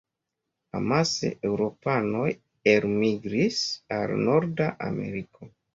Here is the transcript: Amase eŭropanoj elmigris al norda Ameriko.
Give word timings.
Amase 0.79 1.31
eŭropanoj 1.51 2.25
elmigris 2.75 3.65
al 4.01 4.19
norda 4.29 4.77
Ameriko. 4.93 5.57